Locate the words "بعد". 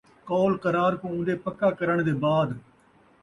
2.23-2.49